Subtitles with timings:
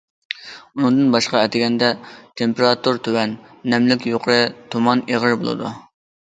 [0.77, 1.89] ئۇنىڭدىن باشقا ئەتىگەندە
[2.41, 3.37] تېمپېراتۇرا تۆۋەن،
[3.75, 4.39] نەملىك يۇقىرى،
[4.73, 5.71] تۇمان ئېغىر بولىدۇ.